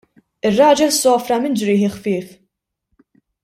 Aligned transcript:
Ir-raġel 0.47 0.93
sofra 1.01 1.37
minn 1.43 1.59
ġrieħi 1.61 1.91
ħfief. 1.97 2.33